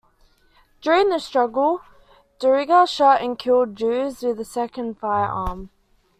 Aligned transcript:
During 0.81 1.09
the 1.09 1.19
struggle 1.19 1.81
Drega 2.39 2.89
shot 2.89 3.21
and 3.21 3.37
killed 3.37 3.75
Joos 3.75 4.23
with 4.23 4.39
a 4.39 4.43
second 4.45 4.97
firearm. 4.97 5.69